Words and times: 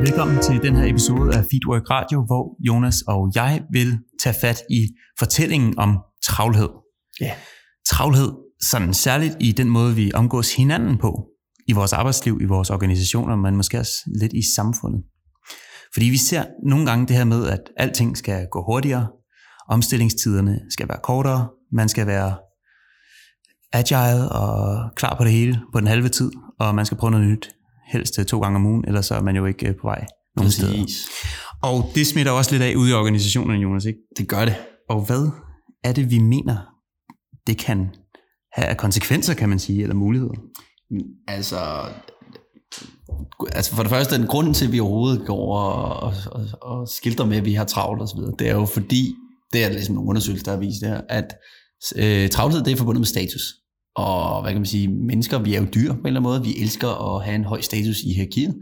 Velkommen 0.00 0.42
til 0.42 0.62
den 0.62 0.76
her 0.76 0.90
episode 0.90 1.36
af 1.36 1.44
Feedwork 1.50 1.90
Radio, 1.90 2.24
hvor 2.26 2.56
Jonas 2.66 3.02
og 3.06 3.32
jeg 3.34 3.62
vil 3.72 3.98
tage 4.22 4.34
fat 4.40 4.62
i 4.70 4.88
fortællingen 5.18 5.78
om 5.78 5.98
travlhed. 6.24 6.68
Ja. 7.20 7.32
Travlhed, 7.88 8.32
sådan 8.70 8.94
særligt 8.94 9.36
i 9.40 9.52
den 9.52 9.70
måde, 9.70 9.94
vi 9.94 10.10
omgås 10.14 10.56
hinanden 10.56 10.98
på, 10.98 11.26
i 11.68 11.72
vores 11.72 11.92
arbejdsliv, 11.92 12.38
i 12.40 12.44
vores 12.44 12.70
organisationer, 12.70 13.36
men 13.36 13.56
måske 13.56 13.78
også 13.78 13.92
lidt 14.20 14.32
i 14.32 14.42
samfundet. 14.56 15.02
Fordi 15.94 16.06
vi 16.06 16.16
ser 16.16 16.44
nogle 16.68 16.86
gange 16.86 17.06
det 17.06 17.16
her 17.16 17.24
med, 17.24 17.46
at 17.46 17.60
alting 17.76 18.16
skal 18.16 18.46
gå 18.52 18.64
hurtigere, 18.64 19.08
omstillingstiderne 19.68 20.60
skal 20.70 20.88
være 20.88 21.00
kortere, 21.02 21.48
man 21.72 21.88
skal 21.88 22.06
være 22.06 22.36
agile 23.72 24.28
og 24.28 24.80
klar 24.96 25.16
på 25.16 25.24
det 25.24 25.32
hele 25.32 25.60
på 25.72 25.80
den 25.80 25.86
halve 25.86 26.08
tid, 26.08 26.30
og 26.60 26.74
man 26.74 26.86
skal 26.86 26.98
prøve 26.98 27.10
noget 27.10 27.26
nyt, 27.26 27.50
helst 27.92 28.14
to 28.28 28.40
gange 28.40 28.56
om 28.56 28.66
ugen, 28.66 28.84
ellers 28.86 29.06
så 29.06 29.14
er 29.14 29.22
man 29.22 29.36
jo 29.36 29.46
ikke 29.46 29.68
øh, 29.68 29.74
på 29.74 29.86
vej 29.86 30.06
nogen 30.36 30.52
steder. 30.52 30.82
Præcis. 30.82 31.08
Og 31.62 31.90
det 31.94 32.06
smitter 32.06 32.32
også 32.32 32.50
lidt 32.50 32.62
af 32.62 32.74
ude 32.74 32.90
i 32.90 32.92
organisationerne, 32.92 33.60
Jonas, 33.60 33.84
ikke? 33.84 33.98
Det 34.18 34.28
gør 34.28 34.44
det. 34.44 34.54
Og 34.88 35.06
hvad 35.06 35.30
er 35.84 35.92
det, 35.92 36.10
vi 36.10 36.18
mener, 36.18 36.56
det 37.46 37.58
kan 37.58 37.88
have 38.52 38.66
af 38.66 38.76
konsekvenser, 38.76 39.34
kan 39.34 39.48
man 39.48 39.58
sige, 39.58 39.82
eller 39.82 39.94
muligheder? 39.94 40.34
Altså, 41.28 41.58
altså 43.52 43.74
for 43.74 43.82
det 43.82 43.90
første, 43.90 44.18
den 44.18 44.26
grunden 44.26 44.54
til, 44.54 44.66
at 44.66 44.72
vi 44.72 44.80
overhovedet 44.80 45.26
går 45.26 45.56
og, 45.58 46.12
og, 46.32 46.44
og, 46.62 46.88
skildrer 46.88 47.26
med, 47.26 47.36
at 47.36 47.44
vi 47.44 47.54
har 47.54 47.64
travlt 47.64 48.02
osv., 48.02 48.18
det 48.38 48.48
er 48.48 48.54
jo 48.54 48.64
fordi, 48.64 49.14
det 49.52 49.64
er 49.64 49.68
ligesom 49.68 49.94
nogle 49.94 50.08
undersøgelser, 50.08 50.44
der 50.44 50.50
har 50.50 50.58
vist 50.58 50.80
det 50.80 50.88
her, 50.88 51.00
at 51.08 51.34
øh, 51.96 52.28
travlhed 52.28 52.62
det 52.64 52.72
er 52.72 52.76
forbundet 52.76 53.00
med 53.00 53.06
status. 53.06 53.42
Og 53.96 54.42
hvad 54.42 54.52
kan 54.52 54.60
man 54.60 54.66
sige, 54.66 54.88
mennesker, 54.88 55.38
vi 55.38 55.54
er 55.54 55.60
jo 55.60 55.66
dyr 55.74 55.92
på 55.92 55.98
en 55.98 56.06
eller 56.06 56.20
anden 56.20 56.22
måde, 56.22 56.42
vi 56.44 56.54
elsker 56.62 57.16
at 57.16 57.24
have 57.24 57.34
en 57.34 57.44
høj 57.44 57.60
status 57.60 58.00
i 58.00 58.12
hierarkiet. 58.14 58.54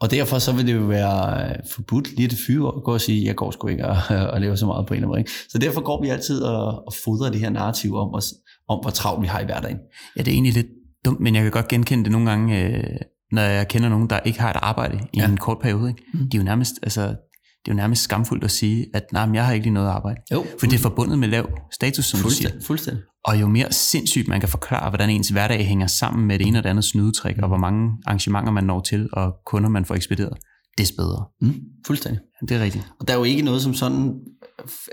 Og 0.00 0.10
derfor 0.10 0.38
så 0.38 0.52
vil 0.52 0.66
det 0.66 0.74
jo 0.74 0.80
være 0.80 1.54
forbudt 1.74 2.16
lige 2.16 2.26
at 2.26 2.34
fyre 2.46 2.70
og 2.72 2.82
gå 2.84 2.92
og 2.92 3.00
sige, 3.00 3.26
jeg 3.26 3.34
går 3.36 3.50
sgu 3.50 3.68
ikke 3.68 3.86
og, 3.86 3.96
og 4.32 4.40
laver 4.40 4.54
så 4.54 4.66
meget 4.66 4.86
på 4.86 4.94
en 4.94 4.96
eller 4.96 5.08
anden 5.08 5.10
måde. 5.10 5.20
Ikke? 5.20 5.30
Så 5.48 5.58
derfor 5.58 5.80
går 5.80 6.02
vi 6.02 6.08
altid 6.08 6.42
og, 6.42 6.64
og 6.86 6.92
fodrer 7.04 7.30
det 7.30 7.40
her 7.40 7.50
narrativ 7.50 7.94
om, 7.94 8.14
os, 8.14 8.34
om, 8.68 8.78
hvor 8.82 8.90
travlt 8.90 9.22
vi 9.22 9.26
har 9.26 9.40
i 9.40 9.44
hverdagen. 9.44 9.78
Ja, 10.16 10.22
det 10.22 10.28
er 10.28 10.32
egentlig 10.32 10.52
lidt 10.54 10.66
dumt, 11.04 11.20
men 11.20 11.34
jeg 11.34 11.42
kan 11.42 11.52
godt 11.52 11.68
genkende 11.68 12.04
det 12.04 12.12
nogle 12.12 12.30
gange, 12.30 12.66
øh, 12.66 12.84
når 13.32 13.42
jeg 13.42 13.68
kender 13.68 13.88
nogen, 13.88 14.10
der 14.10 14.20
ikke 14.24 14.40
har 14.40 14.50
et 14.50 14.56
arbejde 14.62 14.98
i 15.12 15.18
Ja. 15.18 15.28
en 15.28 15.36
kort 15.36 15.58
periode. 15.62 15.88
Ikke? 15.88 16.02
Mm. 16.14 16.20
Det 16.20 16.34
er 16.34 16.38
jo 16.38 16.44
nærmest, 16.44 16.74
altså, 16.82 17.02
det 17.02 17.68
er 17.68 17.72
jo 17.72 17.74
nærmest 17.74 18.02
skamfuldt 18.02 18.44
at 18.44 18.50
sige, 18.50 18.86
at 18.94 19.02
nej, 19.12 19.26
men 19.26 19.34
jeg 19.34 19.46
har 19.46 19.52
ikke 19.52 19.64
lige 19.64 19.74
noget 19.74 19.88
arbejde. 19.88 20.20
Jo, 20.32 20.44
For 20.60 20.66
det 20.66 20.74
er 20.74 20.78
forbundet 20.78 21.18
med 21.18 21.28
lav 21.28 21.48
status, 21.72 22.04
som 22.04 22.20
du 22.20 22.30
siger. 22.30 22.50
fuldstændig. 22.66 23.02
Og 23.24 23.40
jo 23.40 23.48
mere 23.48 23.72
sindssygt 23.72 24.28
man 24.28 24.40
kan 24.40 24.48
forklare, 24.48 24.88
hvordan 24.88 25.10
ens 25.10 25.28
hverdag 25.28 25.66
hænger 25.66 25.86
sammen 25.86 26.26
med 26.26 26.38
det 26.38 26.46
ene 26.46 26.58
og 26.58 26.64
det 26.64 26.70
andet 26.70 26.84
snydetrik, 26.84 27.38
og 27.38 27.48
hvor 27.48 27.56
mange 27.56 27.90
arrangementer 28.06 28.52
man 28.52 28.64
når 28.64 28.80
til, 28.80 29.08
og 29.12 29.32
kunder 29.46 29.68
man 29.68 29.84
får 29.84 29.94
ekspederet, 29.94 30.38
des 30.78 30.92
bedre. 30.92 31.24
Mm, 31.40 31.54
fuldstændig. 31.86 32.20
Det 32.48 32.56
er 32.56 32.60
rigtigt. 32.60 32.84
Og 33.00 33.08
der 33.08 33.14
er 33.14 33.18
jo 33.18 33.24
ikke 33.24 33.42
noget 33.42 33.62
som 33.62 33.74
sådan 33.74 34.14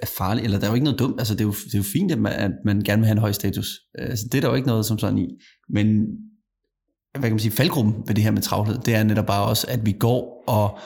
er 0.01 0.09
farligt, 0.17 0.45
eller 0.45 0.59
der 0.59 0.65
er 0.65 0.71
jo 0.71 0.75
ikke 0.75 0.83
noget 0.83 0.99
dumt. 0.99 1.19
Altså, 1.19 1.33
det 1.33 1.41
er 1.41 1.45
jo, 1.45 1.51
det 1.51 1.73
er 1.73 1.77
jo 1.77 1.83
fint, 1.83 2.11
at 2.11 2.19
man, 2.19 2.33
at 2.33 2.51
man 2.65 2.81
gerne 2.81 2.99
vil 2.99 3.05
have 3.05 3.15
en 3.15 3.21
høj 3.21 3.31
status. 3.31 3.67
Altså, 3.97 4.25
det 4.31 4.37
er 4.37 4.41
der 4.41 4.49
jo 4.49 4.55
ikke 4.55 4.67
noget 4.67 4.85
som 4.85 4.99
sådan 4.99 5.17
i. 5.17 5.27
Men 5.69 5.87
hvad 7.11 7.21
kan 7.21 7.31
man 7.31 7.39
sige, 7.39 7.51
faldgruppen 7.51 7.93
ved 8.07 8.15
det 8.15 8.23
her 8.23 8.31
med 8.31 8.41
travlhed, 8.41 8.77
det 8.77 8.95
er 8.95 9.03
netop 9.03 9.25
bare 9.25 9.45
også, 9.45 9.67
at 9.69 9.85
vi 9.85 9.91
går 9.91 10.43
og, 10.47 10.79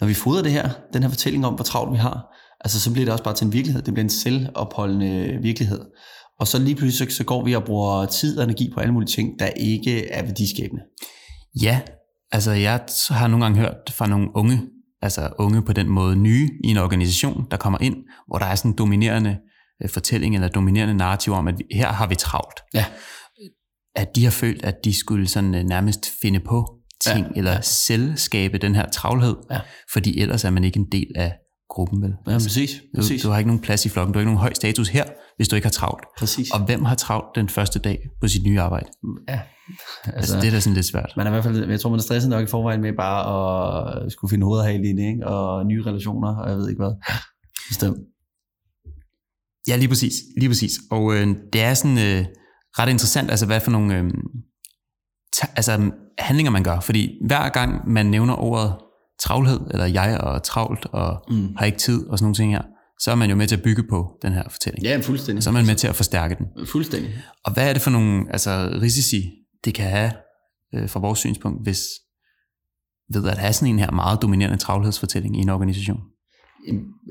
når 0.00 0.06
vi 0.06 0.14
fodrer 0.14 0.42
det 0.42 0.52
her, 0.52 0.70
den 0.92 1.02
her 1.02 1.10
fortælling 1.10 1.46
om, 1.46 1.54
hvor 1.54 1.64
travlt 1.64 1.92
vi 1.92 1.96
har, 1.96 2.26
altså 2.60 2.80
så 2.80 2.92
bliver 2.92 3.06
det 3.06 3.12
også 3.12 3.24
bare 3.24 3.34
til 3.34 3.44
en 3.44 3.52
virkelighed. 3.52 3.82
Det 3.82 3.94
bliver 3.94 4.04
en 4.04 4.10
selvopholdende 4.10 5.38
virkelighed. 5.42 5.80
Og 6.40 6.46
så 6.46 6.58
lige 6.58 6.74
pludselig, 6.74 7.12
så, 7.12 7.24
går 7.24 7.44
vi 7.44 7.54
og 7.54 7.64
bruger 7.64 8.06
tid 8.06 8.38
og 8.38 8.44
energi 8.44 8.70
på 8.74 8.80
alle 8.80 8.92
mulige 8.92 9.08
ting, 9.08 9.38
der 9.38 9.46
ikke 9.46 10.10
er 10.10 10.22
værdiskabende. 10.22 10.82
Ja, 11.62 11.80
altså 12.32 12.52
jeg 12.52 12.80
har 13.10 13.28
nogle 13.28 13.44
gange 13.44 13.58
hørt 13.60 13.76
fra 13.90 14.06
nogle 14.06 14.28
unge, 14.34 14.60
altså 15.02 15.30
unge 15.38 15.62
på 15.62 15.72
den 15.72 15.88
måde 15.88 16.16
nye 16.16 16.48
i 16.64 16.68
en 16.68 16.76
organisation, 16.76 17.44
der 17.50 17.56
kommer 17.56 17.78
ind, 17.82 17.96
hvor 18.28 18.38
der 18.38 18.46
er 18.46 18.54
sådan 18.54 18.70
en 18.70 18.78
dominerende 18.78 19.36
øh, 19.82 19.88
fortælling 19.88 20.34
eller 20.34 20.48
dominerende 20.48 20.94
narrativ 20.94 21.32
om, 21.32 21.48
at 21.48 21.54
her 21.72 21.92
har 21.92 22.06
vi 22.06 22.14
travlt. 22.14 22.60
Ja. 22.74 22.84
At 23.96 24.16
de 24.16 24.24
har 24.24 24.30
følt, 24.30 24.64
at 24.64 24.74
de 24.84 24.98
skulle 24.98 25.28
sådan 25.28 25.54
øh, 25.54 25.64
nærmest 25.64 26.06
finde 26.22 26.40
på 26.40 26.74
ting, 27.04 27.26
Ja, 27.26 27.32
eller 27.38 27.60
selv 27.60 28.16
skabe 28.16 28.58
den 28.58 28.74
her 28.74 28.88
travlhed, 28.88 29.36
Ja. 29.50 29.60
fordi 29.92 30.20
ellers 30.20 30.44
er 30.44 30.50
man 30.50 30.64
ikke 30.64 30.78
en 30.78 30.86
del 30.92 31.06
af 31.16 31.34
gruppen, 31.78 32.02
vel? 32.02 32.12
Ja, 32.26 32.32
præcis. 32.32 32.70
Du, 32.72 33.00
præcis. 33.00 33.22
du 33.22 33.28
har 33.28 33.38
ikke 33.38 33.48
nogen 33.48 33.62
plads 33.62 33.86
i 33.86 33.88
flokken, 33.88 34.12
du 34.12 34.18
har 34.18 34.20
ikke 34.20 34.30
nogen 34.32 34.44
høj 34.46 34.52
status 34.52 34.88
her, 34.88 35.04
hvis 35.36 35.48
du 35.48 35.56
ikke 35.56 35.66
har 35.66 35.76
travlt. 35.80 36.04
præcis. 36.18 36.50
Og 36.50 36.60
hvem 36.66 36.84
har 36.84 36.94
travlt 36.94 37.26
den 37.34 37.48
første 37.48 37.78
dag 37.78 37.98
på 38.20 38.28
sit 38.28 38.42
nye 38.48 38.60
arbejde? 38.60 38.86
ja. 39.28 39.40
Altså, 40.06 40.36
det 40.40 40.46
er 40.46 40.50
da 40.50 40.60
sådan 40.60 40.74
lidt 40.74 40.86
svært. 40.86 41.12
Man 41.16 41.26
er 41.26 41.30
i 41.30 41.32
hvert 41.32 41.44
fald, 41.44 41.70
jeg 41.70 41.80
tror, 41.80 41.90
man 41.90 41.98
er 41.98 42.02
stresset 42.02 42.30
nok 42.30 42.42
i 42.44 42.46
forvejen 42.46 42.80
med 42.80 42.92
bare 42.96 43.20
at 44.04 44.12
skulle 44.12 44.30
finde 44.30 44.44
hoved 44.46 44.62
her 44.62 44.70
i 44.70 45.08
ikke? 45.10 45.26
og 45.26 45.66
nye 45.66 45.82
relationer, 45.86 46.36
og 46.36 46.48
jeg 46.50 46.56
ved 46.58 46.68
ikke 46.68 46.82
hvad. 46.82 46.92
Bestemt. 47.68 47.98
Ja, 49.68 49.76
lige 49.76 49.88
præcis. 49.88 50.12
Lige 50.40 50.48
præcis. 50.48 50.72
Og 50.90 51.14
øh, 51.14 51.26
det 51.52 51.62
er 51.62 51.74
sådan 51.74 51.98
øh, 51.98 52.24
ret 52.78 52.88
interessant, 52.88 53.30
altså 53.30 53.46
hvad 53.46 53.60
for 53.60 53.70
nogle 53.70 53.98
øh, 53.98 54.04
ta- 55.36 55.52
altså, 55.56 55.90
handlinger 56.18 56.50
man 56.52 56.62
gør. 56.62 56.80
Fordi 56.80 57.10
hver 57.26 57.48
gang 57.48 57.90
man 57.90 58.06
nævner 58.06 58.34
ordet 58.34 58.74
travlhed, 59.20 59.60
eller 59.70 59.86
jeg 59.86 60.18
og 60.20 60.42
travlt, 60.42 60.86
og 60.86 61.24
Mm. 61.30 61.48
har 61.56 61.66
ikke 61.66 61.78
tid, 61.78 62.06
og 62.06 62.18
sådan 62.18 62.24
nogle 62.24 62.34
ting 62.34 62.52
her, 62.52 62.62
så 63.00 63.10
er 63.10 63.14
man 63.14 63.30
jo 63.30 63.36
med 63.36 63.46
til 63.46 63.56
at 63.56 63.62
bygge 63.62 63.82
på 63.90 64.18
den 64.22 64.32
her 64.32 64.42
fortælling. 64.50 64.84
Ja, 64.84 65.00
fuldstændig. 65.02 65.42
Så 65.44 65.50
er 65.50 65.54
man 65.54 65.66
med 65.66 65.74
til 65.74 65.88
at 65.88 65.96
forstærke 65.96 66.34
den. 66.38 66.66
Fuldstændig. 66.66 67.10
Og 67.44 67.52
hvad 67.52 67.68
er 67.68 67.72
det 67.72 67.82
for 67.82 67.90
nogle 67.90 68.24
altså, 68.30 68.78
risici, 68.82 69.30
det 69.64 69.74
kan 69.74 69.90
have 69.90 70.12
øh, 70.74 70.88
fra 70.88 71.00
vores 71.00 71.18
synspunkt, 71.18 71.62
hvis 71.62 71.80
ved 73.12 73.28
at 73.28 73.38
have 73.38 73.52
sådan 73.52 73.74
en 73.74 73.78
her 73.78 73.90
meget 73.90 74.22
dominerende 74.22 74.56
travlhedsfortælling 74.56 75.36
i 75.38 75.40
en 75.40 75.48
organisation? 75.48 76.00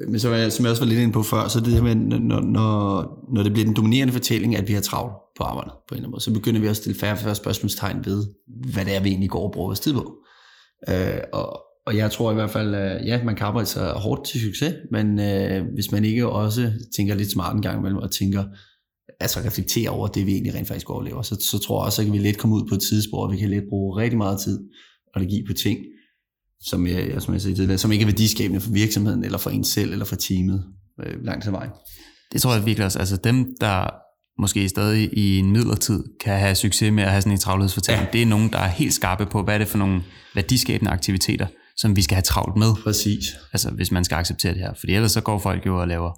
Men 0.08 0.20
så 0.20 0.50
som 0.50 0.66
jeg 0.66 0.72
også 0.72 0.82
var 0.82 0.88
lidt 0.90 1.00
inde 1.00 1.14
på 1.14 1.24
før, 1.24 1.48
så 1.48 1.60
det 1.60 1.74
her 1.74 1.82
med, 1.82 1.96
når, 1.96 2.42
når, 2.42 3.06
når 3.34 3.44
det 3.44 3.52
bliver 3.54 3.66
den 3.66 3.76
dominerende 3.76 4.14
fortælling, 4.14 4.56
at 4.56 4.68
vi 4.68 4.74
har 4.74 4.82
travlt 4.82 5.14
på 5.38 5.44
arbejdet 5.44 5.74
på 5.74 5.78
en 5.92 5.96
eller 5.96 6.04
anden 6.08 6.12
måde, 6.12 6.24
så 6.24 6.34
begynder 6.34 6.62
vi 6.62 6.68
også 6.68 6.80
at 6.80 6.84
stille 6.84 7.00
færre 7.00 7.12
og 7.14 7.18
færre 7.18 7.36
spørgsmålstegn 7.36 8.06
ved, 8.06 8.26
hvad 8.74 8.86
det 8.86 8.96
er, 8.96 9.00
vi 9.00 9.10
egentlig 9.10 9.30
går 9.30 9.44
og 9.48 9.52
bruger 9.52 9.68
vores 9.68 9.80
tid 9.80 9.94
på. 9.94 10.16
Øh, 10.90 11.20
og, 11.34 11.62
og 11.88 11.98
jeg 11.98 12.12
tror 12.12 12.32
i 12.32 12.34
hvert 12.34 12.50
fald, 12.50 12.76
at 12.76 13.06
ja, 13.06 13.24
man 13.24 13.36
kan 13.36 13.46
arbejde 13.46 13.68
sig 13.68 13.92
hårdt 13.92 14.26
til 14.26 14.42
succes, 14.42 14.74
men 14.92 15.20
øh, 15.20 15.66
hvis 15.74 15.92
man 15.92 16.06
ikke 16.06 16.30
også 16.30 16.72
tænker 16.96 17.16
lidt 17.16 17.32
smart 17.32 17.56
en 17.56 17.62
gang 17.62 17.80
imellem, 17.80 17.98
og 17.98 18.12
tænker, 18.12 18.44
altså 19.20 19.40
reflekterer 19.40 19.90
over 19.90 20.08
det, 20.08 20.26
vi 20.26 20.32
egentlig 20.32 20.56
rent 20.56 20.68
faktisk 20.68 20.90
laver, 20.90 21.22
så, 21.22 21.36
så 21.52 21.60
tror 21.60 21.82
jeg 21.82 21.86
også, 21.86 22.02
at 22.02 22.12
vi 22.12 22.18
let 22.18 22.38
komme 22.38 22.56
ud 22.56 22.68
på 22.70 22.76
et 22.76 22.82
tidsspor, 22.82 23.26
og 23.26 23.32
vi 23.32 23.38
kan 23.38 23.50
let 23.50 23.64
bruge 23.70 23.98
rigtig 23.98 24.18
meget 24.18 24.40
tid 24.40 24.60
og 25.14 25.22
energi 25.22 25.44
på 25.48 25.54
ting, 25.54 25.80
som 26.62 26.88
jeg, 26.88 27.22
som 27.22 27.34
jeg 27.34 27.42
sagde 27.42 27.56
tidligere, 27.56 27.78
som 27.78 27.92
ikke 27.92 28.04
er 28.04 28.08
værdiskabende 28.08 28.62
for 28.62 28.72
virksomheden, 28.72 29.24
eller 29.24 29.38
for 29.38 29.50
en 29.50 29.64
selv, 29.64 29.92
eller 29.92 30.06
for 30.06 30.16
teamet 30.16 30.64
øh, 31.06 31.24
langt 31.24 31.48
ad 31.48 31.52
vejen. 31.52 31.72
Det 32.34 32.42
tror 32.42 32.54
jeg 32.54 32.66
virkelig 32.66 32.86
også. 32.86 33.00
Altså 33.00 33.18
dem, 33.18 33.56
der 33.62 33.90
måske 34.42 34.70
stadig 34.70 35.10
i 35.14 35.38
en 35.38 35.52
midlertid 35.52 36.04
kan 36.24 36.40
have 36.40 36.56
succes 36.56 36.92
med 36.92 37.04
at 37.04 37.10
have 37.10 37.22
sådan 37.22 37.32
en 37.32 37.40
travlhedsfortælling, 37.40 38.06
ja. 38.06 38.12
det 38.14 38.22
er 38.22 38.26
nogen, 38.26 38.52
der 38.52 38.60
er 38.60 38.68
helt 38.68 38.94
skarpe 38.94 39.26
på, 39.26 39.44
hvad 39.44 39.54
er 39.54 39.58
det 39.58 39.68
for 39.68 39.78
nogle 39.78 40.02
værdiskabende 40.36 40.92
aktiviteter, 40.92 41.48
som 41.78 41.96
vi 41.96 42.02
skal 42.02 42.16
have 42.16 42.22
travlt 42.22 42.58
med, 42.58 42.76
Præcis. 42.84 43.36
altså 43.54 43.70
hvis 43.70 43.92
man 43.92 44.04
skal 44.04 44.16
acceptere 44.16 44.54
det 44.54 44.62
her. 44.62 44.74
Fordi 44.80 44.94
ellers 44.94 45.12
så 45.12 45.22
går 45.22 45.40
folk 45.40 45.66
jo 45.66 45.82
og 45.82 45.88
laver, 45.88 46.12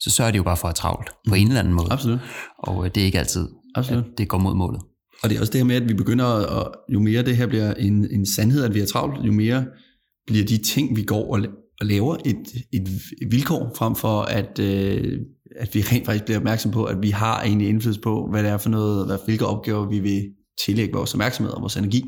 så 0.00 0.10
sørger 0.10 0.30
de 0.30 0.36
jo 0.36 0.42
bare 0.42 0.56
for 0.56 0.68
at 0.68 0.78
have 0.78 0.82
travlt 0.82 1.10
på 1.28 1.34
en 1.34 1.46
eller 1.46 1.60
anden 1.60 1.74
måde. 1.74 1.88
Absolut. 1.90 2.18
Og 2.58 2.84
øh, 2.84 2.90
det 2.94 3.00
er 3.00 3.04
ikke 3.04 3.18
altid, 3.18 3.48
Absolut. 3.74 4.04
at 4.04 4.18
det 4.18 4.28
går 4.28 4.38
mod 4.38 4.54
målet. 4.54 4.80
Og 5.22 5.30
det 5.30 5.36
er 5.36 5.40
også 5.40 5.52
det 5.52 5.60
her 5.60 5.66
med, 5.66 5.76
at 5.76 5.88
vi 5.88 5.94
begynder 5.94 6.26
at, 6.26 6.72
jo 6.92 7.00
mere 7.00 7.22
det 7.22 7.36
her 7.36 7.46
bliver 7.46 7.74
en, 7.74 8.08
en 8.10 8.26
sandhed, 8.26 8.64
at 8.64 8.74
vi 8.74 8.78
har 8.78 8.86
travlt, 8.86 9.26
jo 9.26 9.32
mere 9.32 9.66
bliver 10.26 10.46
de 10.46 10.58
ting, 10.58 10.96
vi 10.96 11.02
går 11.02 11.34
og, 11.34 11.40
og 11.80 11.86
laver, 11.86 12.16
et, 12.24 12.36
et, 12.72 12.88
et 13.22 13.32
vilkår, 13.32 13.74
frem 13.76 13.96
for 13.96 14.22
at, 14.22 14.58
øh, 14.58 15.18
at 15.56 15.74
vi 15.74 15.80
rent 15.80 16.06
faktisk 16.06 16.24
bliver 16.24 16.38
opmærksom 16.38 16.70
på, 16.70 16.84
at 16.84 16.96
vi 17.02 17.10
har 17.10 17.42
egentlig 17.42 17.68
indflydelse 17.68 18.00
på, 18.00 18.28
hvad 18.30 18.42
det 18.42 18.50
er 18.50 18.58
for 18.58 18.70
noget, 18.70 19.06
hvad, 19.06 19.18
hvilke 19.24 19.46
opgaver 19.46 19.88
vi 19.88 19.98
vil 19.98 20.22
tillægge 20.64 20.94
vores 20.94 21.14
opmærksomhed 21.14 21.52
og 21.52 21.60
vores 21.60 21.76
energi. 21.76 22.04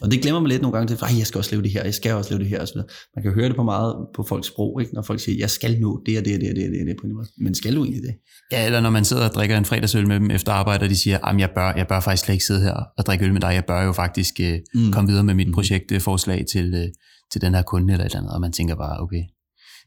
Og 0.00 0.10
det 0.10 0.22
glemmer 0.22 0.40
man 0.40 0.48
lidt 0.50 0.62
nogle 0.62 0.76
gange 0.76 0.88
til, 0.88 1.04
at 1.04 1.18
jeg 1.18 1.26
skal 1.26 1.38
også 1.38 1.50
lave 1.50 1.62
det 1.62 1.70
her, 1.70 1.84
jeg 1.84 1.94
skal 1.94 2.12
også 2.14 2.30
lave 2.30 2.38
det 2.42 2.48
her 2.48 2.62
osv. 2.62 2.76
Man 3.16 3.22
kan 3.22 3.32
høre 3.32 3.48
det 3.48 3.56
på 3.56 3.62
meget 3.62 3.96
på 4.16 4.22
folks 4.28 4.46
sprog, 4.48 4.80
ikke? 4.80 4.94
når 4.94 5.02
folk 5.02 5.20
siger, 5.20 5.38
jeg 5.38 5.50
skal 5.50 5.80
nå 5.80 6.02
det 6.06 6.18
og 6.18 6.24
det 6.24 6.34
og 6.34 6.40
det 6.40 6.50
og 6.50 6.56
det 6.56 6.64
og 6.66 6.72
det, 6.72 6.80
og 6.80 6.86
det 6.86 6.96
på 7.00 7.06
en 7.06 7.14
måde. 7.14 7.26
Men 7.38 7.54
skal 7.54 7.76
du 7.76 7.84
egentlig 7.84 8.02
det? 8.02 8.14
Ja, 8.52 8.66
eller 8.66 8.80
når 8.80 8.90
man 8.90 9.04
sidder 9.04 9.28
og 9.28 9.34
drikker 9.34 9.58
en 9.58 9.64
fredagsøl 9.64 10.08
med 10.08 10.20
dem 10.20 10.30
efter 10.30 10.52
arbejde, 10.52 10.82
og 10.84 10.90
de 10.90 10.96
siger, 10.96 11.18
at 11.26 11.40
jeg 11.40 11.50
bør, 11.54 11.72
jeg 11.76 11.86
bør 11.88 12.00
faktisk 12.00 12.24
slet 12.24 12.34
ikke 12.34 12.44
sidde 12.44 12.60
her 12.62 12.76
og 12.98 13.06
drikke 13.06 13.24
øl 13.24 13.32
med 13.32 13.40
dig, 13.40 13.52
jeg 13.54 13.64
bør 13.64 13.82
jo 13.82 13.92
faktisk 13.92 14.34
øh, 14.40 14.58
Mm. 14.74 14.92
komme 14.92 15.08
videre 15.10 15.24
med 15.24 15.34
mit 15.34 15.46
Mm. 15.48 15.52
projektforslag 15.54 16.44
til, 16.52 16.74
øh, 16.74 16.88
til 17.32 17.40
den 17.40 17.54
her 17.54 17.62
kunde 17.62 17.92
eller 17.92 18.04
et 18.04 18.08
eller 18.10 18.18
andet, 18.18 18.32
og 18.34 18.40
man 18.40 18.52
tænker 18.52 18.74
bare, 18.74 19.00
okay, 19.00 19.22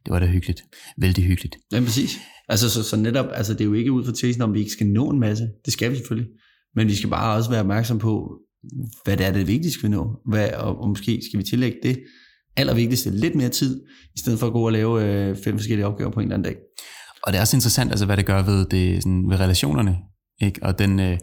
det 0.06 0.14
var 0.14 0.20
da 0.20 0.26
hyggeligt, 0.26 0.62
vældig 0.98 1.24
hyggeligt. 1.24 1.56
Ja, 1.72 1.80
præcis. 1.80 2.18
Altså, 2.50 2.70
så, 2.70 2.84
så 2.84 2.96
netop, 2.96 3.26
altså, 3.34 3.54
det 3.54 3.62
er 3.62 3.66
jo 3.66 3.74
ikke 3.74 3.92
ud 3.92 4.06
fra 4.06 4.12
tesen, 4.12 4.42
om 4.42 4.54
vi 4.54 4.60
ikke 4.60 4.72
skal 4.72 4.88
nå 4.88 5.10
en 5.10 5.20
masse. 5.20 5.48
Det 5.66 5.74
skal 5.74 5.92
vi 5.92 5.96
selvfølgelig. 5.96 6.30
Men 6.76 6.88
vi 6.88 6.96
skal 6.96 7.10
bare 7.10 7.36
også 7.38 7.50
være 7.50 7.60
opmærksom 7.60 8.00
på, 8.00 8.32
hvad 9.04 9.18
det 9.18 9.26
er, 9.26 9.32
det 9.32 9.48
vigtigste 9.48 9.82
vi 9.82 9.88
nå. 9.88 10.20
Hvad, 10.26 10.50
og, 10.52 10.82
og 10.82 10.90
måske 10.90 11.22
skal 11.30 11.40
vi 11.40 11.44
tillægge 11.44 11.78
det 11.84 12.00
allervigtigste 12.58 13.10
lidt 13.10 13.36
mere 13.36 13.50
tid, 13.50 13.82
i 14.16 14.20
stedet 14.20 14.40
for 14.40 14.48
at 14.48 14.54
gå 14.54 14.66
og 14.66 14.72
lave 14.72 15.04
øh, 15.04 15.38
fem 15.44 15.58
forskellige 15.58 15.88
opgaver 15.88 16.12
på 16.12 16.20
en 16.20 16.26
eller 16.26 16.36
anden 16.36 16.54
dag. 16.54 16.62
Og 17.24 17.34
det 17.34 17.38
er 17.38 17.42
også 17.42 17.58
interessant, 17.58 17.92
altså, 17.92 18.06
hvad 18.06 18.18
det 18.18 18.26
gør 18.26 18.42
ved, 18.42 18.66
det, 18.66 19.04
sådan, 19.04 19.30
ved 19.30 19.40
relationerne. 19.40 19.98
Ikke? 20.42 20.64
Og 20.64 20.80
den, 20.80 21.00
øh, 21.00 21.18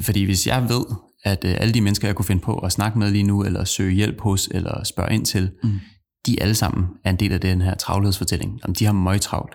fordi 0.00 0.24
hvis 0.24 0.46
jeg 0.46 0.68
ved, 0.68 0.84
at 1.24 1.44
øh, 1.44 1.56
alle 1.60 1.74
de 1.74 1.80
mennesker, 1.80 2.08
jeg 2.08 2.16
kunne 2.16 2.26
finde 2.26 2.42
på 2.42 2.58
at 2.58 2.72
snakke 2.72 2.98
med 2.98 3.10
lige 3.10 3.24
nu, 3.24 3.44
eller 3.44 3.64
søge 3.64 3.94
hjælp 3.94 4.20
hos, 4.20 4.48
eller 4.50 4.84
spørge 4.84 5.14
ind 5.14 5.26
til, 5.26 5.50
mm. 5.62 5.80
de 6.26 6.42
alle 6.42 6.54
sammen 6.54 6.86
er 7.04 7.10
en 7.10 7.16
del 7.16 7.32
af 7.32 7.40
den 7.40 7.60
her 7.60 7.74
travlhedsfortælling. 7.74 8.60
Om 8.64 8.74
de 8.74 8.84
har 8.84 8.92
møg 8.92 9.20
travlt. 9.20 9.54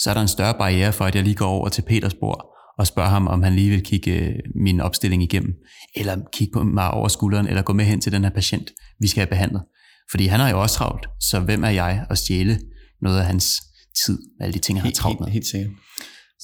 Så 0.00 0.10
er 0.10 0.14
der 0.14 0.20
en 0.20 0.28
større 0.28 0.54
barriere 0.58 0.92
for, 0.92 1.04
at 1.04 1.14
jeg 1.14 1.22
lige 1.22 1.34
går 1.34 1.46
over 1.46 1.68
til 1.68 1.82
Peters 1.82 2.14
bord 2.14 2.53
og 2.78 2.86
spørger 2.86 3.10
ham, 3.10 3.26
om 3.26 3.42
han 3.42 3.54
lige 3.54 3.70
vil 3.70 3.82
kigge 3.82 4.12
øh, 4.12 4.34
min 4.54 4.80
opstilling 4.80 5.22
igennem, 5.22 5.52
eller 5.96 6.16
kigge 6.32 6.52
på 6.52 6.64
mig 6.64 6.90
over 6.90 7.08
skulderen, 7.08 7.46
eller 7.46 7.62
gå 7.62 7.72
med 7.72 7.84
hen 7.84 8.00
til 8.00 8.12
den 8.12 8.24
her 8.24 8.30
patient, 8.30 8.70
vi 9.00 9.06
skal 9.06 9.20
have 9.20 9.30
behandlet. 9.30 9.62
Fordi 10.10 10.26
han 10.26 10.40
har 10.40 10.50
jo 10.50 10.62
også 10.62 10.76
travlt, 10.76 11.06
så 11.20 11.40
hvem 11.40 11.64
er 11.64 11.68
jeg 11.68 12.06
at 12.10 12.18
stjæle 12.18 12.60
noget 13.02 13.18
af 13.18 13.24
hans 13.24 13.62
tid, 14.04 14.18
alle 14.40 14.52
de 14.52 14.58
ting, 14.58 14.78
han 14.78 14.86
har 14.86 14.92
travlt 14.92 15.20
med? 15.20 15.26
Helt, 15.26 15.34
helt 15.34 15.46
sikkert. 15.46 15.70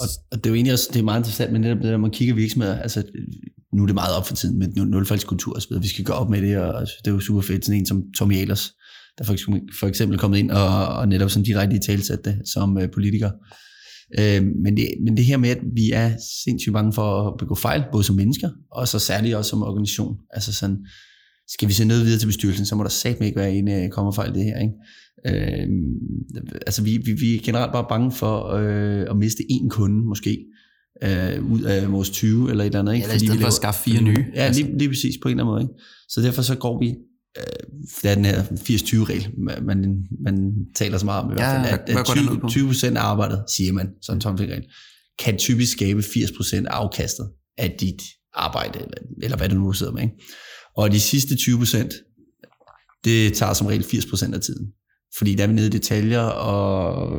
Og, 0.01 0.07
og 0.31 0.39
det 0.39 0.47
er 0.47 0.51
jo 0.51 0.55
egentlig 0.55 0.73
også, 0.73 0.89
det 0.93 0.99
er 0.99 1.05
meget 1.05 1.21
interessant, 1.21 1.53
men 1.53 1.61
netop 1.61 1.77
det 1.77 1.85
der, 1.85 1.97
man 1.97 2.11
kigger 2.11 2.35
virksomheder, 2.35 2.83
altså 2.83 3.03
nu 3.73 3.83
er 3.83 3.87
det 3.87 3.95
meget 3.95 4.17
op 4.17 4.27
for 4.27 4.35
tiden 4.35 4.59
med 4.59 4.69
nulfaldskultur 4.69 5.55
og 5.55 5.63
så 5.63 5.69
videre. 5.69 5.83
Vi 5.83 5.89
skal 5.89 6.05
gå 6.05 6.13
op 6.13 6.31
med 6.31 6.43
det, 6.43 6.59
og 6.59 6.81
det 7.05 7.11
er 7.11 7.15
jo 7.15 7.21
super 7.21 7.41
fedt. 7.41 7.65
Sådan 7.65 7.81
en 7.81 7.87
som 7.87 8.03
Tommy 8.19 8.37
Ahlers, 8.37 8.73
der 9.19 9.25
for 9.25 9.33
eksempel, 9.33 9.63
for 9.81 9.87
eksempel 9.87 10.17
er 10.17 10.21
kommet 10.21 10.39
ind 10.39 10.51
og, 10.51 10.87
og 10.87 11.09
netop 11.09 11.31
sådan 11.31 11.45
direkte 11.45 11.77
i 11.77 11.79
talsat 11.87 12.25
det 12.25 12.43
som 12.53 12.77
uh, 12.77 12.83
politiker. 12.95 13.31
Uh, 14.19 14.47
men, 14.63 14.77
det, 14.77 14.89
men 15.05 15.17
det 15.17 15.25
her 15.25 15.37
med, 15.37 15.49
at 15.49 15.59
vi 15.75 15.91
er 15.91 16.11
sindssygt 16.45 16.73
bange 16.73 16.93
for 16.93 17.29
at 17.29 17.35
begå 17.39 17.55
fejl, 17.55 17.83
både 17.93 18.05
som 18.05 18.17
mennesker, 18.17 18.51
og 18.73 18.89
så 18.89 18.99
særligt 18.99 19.35
også 19.35 19.49
som 19.49 19.63
organisation. 19.63 20.17
Altså 20.31 20.53
sådan, 20.53 20.87
skal 21.49 21.69
vi 21.69 21.73
se 21.73 21.85
noget 21.85 22.05
videre 22.05 22.19
til 22.19 22.27
bestyrelsen, 22.27 22.67
så 22.67 22.77
må 22.77 22.83
der 22.83 22.89
satme 22.89 23.27
ikke 23.27 23.39
være 23.39 23.55
en 23.55 23.69
uh, 23.69 23.91
kommerfejl 23.91 24.35
det 24.35 24.45
her. 24.45 24.59
Ikke? 24.59 24.75
Øh, 25.27 25.69
altså 26.67 26.83
vi, 26.83 26.97
vi, 27.05 27.13
vi 27.13 27.37
er 27.37 27.41
generelt 27.43 27.73
bare 27.73 27.87
bange 27.89 28.13
for 28.13 28.47
øh, 28.47 29.07
at 29.11 29.17
miste 29.17 29.43
en 29.51 29.71
kunde 29.71 30.07
måske 30.07 30.45
øh, 31.03 31.53
ud 31.53 31.63
af 31.63 31.93
vores 31.93 32.11
20 32.11 32.51
eller 32.51 32.65
et 32.65 32.67
eller 32.67 32.79
andet. 32.79 32.95
Ikke? 32.95 33.07
Ja, 33.07 33.13
Fordi 33.13 33.25
i 33.25 33.27
stedet 33.27 33.41
for 33.41 33.47
at 33.47 33.53
skaffe 33.53 33.83
fire 33.83 34.03
nye. 34.03 34.25
Ja, 34.35 34.41
altså. 34.41 34.63
lige, 34.63 34.79
lige 34.79 34.89
præcis 34.89 35.15
på 35.23 35.29
en 35.29 35.33
eller 35.33 35.45
anden 35.45 35.55
måde. 35.55 35.63
Ikke? 35.63 35.75
Så 36.09 36.23
derfor 36.23 36.43
så 36.43 36.55
går 36.55 36.81
vi, 36.81 36.95
øh, 37.39 37.81
det 38.03 38.11
er 38.11 38.15
den 38.15 38.25
her 38.25 38.43
80-20-regel, 38.43 39.31
man, 39.63 40.05
man 40.25 40.53
taler 40.75 40.99
så 40.99 41.05
meget 41.05 41.25
om 41.25 41.31
i 41.31 41.35
hvert 41.35 41.67
fald, 41.67 41.81
at, 41.89 41.99
at 41.99 42.07
20, 42.07 42.49
20 42.49 42.67
procent 42.67 42.97
af 42.97 43.03
arbejdet, 43.03 43.45
siger 43.57 43.73
man, 43.73 43.89
sådan 44.03 44.17
en 44.17 44.21
tommelfingerregel, 44.21 44.69
kan 45.19 45.39
typisk 45.39 45.73
skabe 45.73 46.03
80 46.03 46.33
procent 46.33 46.67
af 46.67 46.73
afkastet 46.73 47.31
af 47.59 47.77
dit 47.81 48.03
arbejde, 48.35 48.79
eller, 48.79 48.99
eller 49.23 49.37
hvad 49.37 49.49
du 49.49 49.55
nu 49.55 49.73
sidder 49.73 49.93
med. 49.93 50.03
Ikke? 50.03 50.15
Og 50.77 50.93
de 50.93 51.01
sidste 51.01 51.37
20 51.37 51.59
procent, 51.59 51.93
det 53.05 53.35
tager 53.35 53.53
som 53.53 53.67
regel 53.67 53.85
80 53.85 54.07
procent 54.07 54.35
af 54.35 54.41
tiden 54.41 54.73
fordi 55.19 55.35
der 55.35 55.43
er 55.43 55.49
vi 55.49 55.53
nede 55.53 55.67
i 55.67 55.71
detaljer 55.71 56.21
og 56.23 57.13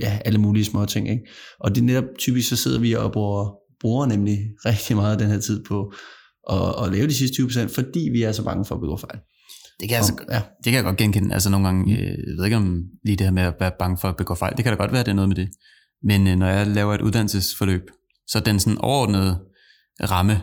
ja, 0.00 0.18
alle 0.24 0.38
mulige 0.38 0.64
små 0.64 0.84
ting. 0.84 1.10
Ikke? 1.10 1.22
Og 1.60 1.74
det 1.74 1.80
er 1.80 1.84
netop 1.84 2.04
typisk, 2.18 2.48
så 2.48 2.56
sidder 2.56 2.80
vi 2.80 2.92
og 2.92 3.12
bruger, 3.12 3.50
bruger 3.80 4.06
nemlig 4.06 4.38
rigtig 4.66 4.96
meget 4.96 5.12
af 5.12 5.18
den 5.18 5.28
her 5.28 5.40
tid 5.40 5.64
på 5.64 5.92
at, 6.50 6.84
at 6.84 6.92
lave 6.92 7.06
de 7.06 7.14
sidste 7.14 7.42
20%, 7.42 7.74
fordi 7.74 8.08
vi 8.12 8.22
er 8.22 8.32
så 8.32 8.44
bange 8.44 8.64
for 8.64 8.74
at 8.74 8.80
begå 8.80 8.96
fejl. 8.96 9.18
Det 9.80 9.88
kan, 9.88 9.96
altså, 9.96 10.14
ja. 10.30 10.36
det 10.36 10.64
kan 10.64 10.74
jeg 10.74 10.84
godt 10.84 10.96
genkende. 10.96 11.34
Altså 11.34 11.50
nogle 11.50 11.66
gange, 11.66 11.98
øh, 11.98 12.06
jeg 12.06 12.36
ved 12.36 12.44
ikke 12.44 12.56
om 12.56 12.82
lige 13.04 13.16
det 13.16 13.26
her 13.26 13.32
med 13.32 13.42
at 13.42 13.54
være 13.60 13.72
bange 13.78 13.98
for 13.98 14.08
at 14.08 14.16
begå 14.16 14.34
fejl, 14.34 14.56
det 14.56 14.64
kan 14.64 14.72
da 14.72 14.76
godt 14.76 14.92
være, 14.92 15.00
at 15.00 15.06
det 15.06 15.12
er 15.12 15.16
noget 15.16 15.28
med 15.28 15.36
det. 15.36 15.48
Men 16.02 16.26
øh, 16.26 16.36
når 16.36 16.46
jeg 16.46 16.66
laver 16.66 16.94
et 16.94 17.00
uddannelsesforløb, 17.00 17.82
så 18.28 18.40
den 18.40 18.60
sådan 18.60 18.78
overordnede 18.78 19.38
ramme 20.02 20.42